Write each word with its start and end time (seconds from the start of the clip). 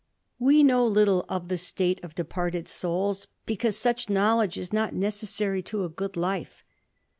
We 0.39 0.63
know 0.63 0.83
little 0.87 1.25
of 1.29 1.47
the 1.47 1.59
state 1.59 2.03
of 2.03 2.15
departed 2.15 2.67
souls, 2.67 3.27
because 3.45 3.75
svich 3.77 4.09
knowledge 4.09 4.57
is 4.57 4.73
not 4.73 4.95
necessary 4.95 5.61
to 5.61 5.83
a 5.85 5.89
good 5.89 6.17
life. 6.17 6.65